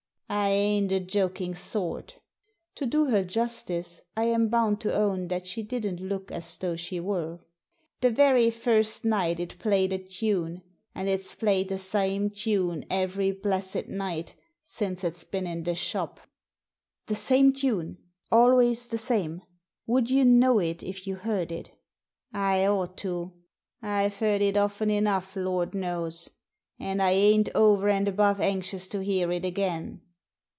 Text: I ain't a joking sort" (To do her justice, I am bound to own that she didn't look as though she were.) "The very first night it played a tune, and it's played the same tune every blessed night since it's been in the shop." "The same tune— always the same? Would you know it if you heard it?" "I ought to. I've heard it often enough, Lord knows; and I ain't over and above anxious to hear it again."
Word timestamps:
I 0.33 0.49
ain't 0.51 0.93
a 0.93 1.01
joking 1.01 1.53
sort" 1.55 2.19
(To 2.75 2.85
do 2.85 3.07
her 3.07 3.21
justice, 3.21 4.01
I 4.15 4.23
am 4.25 4.47
bound 4.47 4.79
to 4.79 4.93
own 4.95 5.27
that 5.27 5.45
she 5.45 5.61
didn't 5.61 5.99
look 5.99 6.31
as 6.31 6.55
though 6.55 6.77
she 6.77 7.01
were.) 7.01 7.41
"The 7.99 8.11
very 8.11 8.49
first 8.49 9.03
night 9.03 9.41
it 9.41 9.59
played 9.59 9.91
a 9.91 9.97
tune, 9.97 10.61
and 10.95 11.09
it's 11.09 11.35
played 11.35 11.67
the 11.67 11.77
same 11.77 12.29
tune 12.29 12.85
every 12.89 13.31
blessed 13.33 13.89
night 13.89 14.35
since 14.63 15.03
it's 15.03 15.25
been 15.25 15.45
in 15.45 15.63
the 15.63 15.75
shop." 15.75 16.21
"The 17.07 17.15
same 17.15 17.51
tune— 17.51 17.97
always 18.31 18.87
the 18.87 18.97
same? 18.97 19.41
Would 19.85 20.09
you 20.09 20.23
know 20.23 20.59
it 20.59 20.81
if 20.81 21.05
you 21.05 21.15
heard 21.17 21.51
it?" 21.51 21.71
"I 22.33 22.65
ought 22.67 22.95
to. 22.99 23.33
I've 23.81 24.15
heard 24.15 24.41
it 24.41 24.55
often 24.55 24.89
enough, 24.91 25.35
Lord 25.35 25.73
knows; 25.75 26.29
and 26.79 27.01
I 27.01 27.11
ain't 27.11 27.49
over 27.53 27.89
and 27.89 28.07
above 28.07 28.39
anxious 28.39 28.87
to 28.89 29.03
hear 29.03 29.29
it 29.33 29.43
again." 29.43 29.99